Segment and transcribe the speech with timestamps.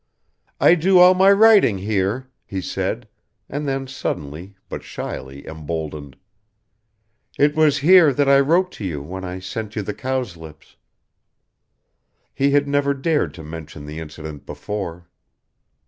[0.59, 3.07] "I do all my writing here," he said,
[3.47, 6.17] and then suddenly but shyly emboldened:
[7.37, 10.75] "it was here that I wrote to you when I sent you the cowslips."
[12.33, 15.07] He had never dared to mention the incident before.